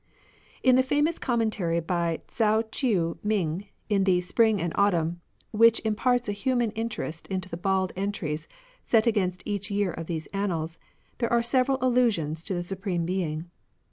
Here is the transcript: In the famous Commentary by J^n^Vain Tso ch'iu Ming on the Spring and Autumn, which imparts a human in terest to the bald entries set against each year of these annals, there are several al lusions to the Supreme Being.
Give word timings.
In 0.63 0.75
the 0.77 0.81
famous 0.81 1.19
Commentary 1.19 1.79
by 1.79 2.17
J^n^Vain 2.17 2.27
Tso 2.31 2.61
ch'iu 2.71 3.17
Ming 3.21 3.67
on 3.91 4.03
the 4.05 4.19
Spring 4.19 4.59
and 4.59 4.73
Autumn, 4.75 5.21
which 5.51 5.79
imparts 5.85 6.27
a 6.27 6.31
human 6.31 6.71
in 6.71 6.89
terest 6.89 7.25
to 7.39 7.47
the 7.49 7.55
bald 7.55 7.93
entries 7.95 8.47
set 8.83 9.05
against 9.05 9.43
each 9.45 9.69
year 9.69 9.91
of 9.91 10.07
these 10.07 10.25
annals, 10.33 10.79
there 11.19 11.31
are 11.31 11.43
several 11.43 11.77
al 11.83 11.91
lusions 11.91 12.43
to 12.47 12.55
the 12.55 12.63
Supreme 12.63 13.05
Being. 13.05 13.51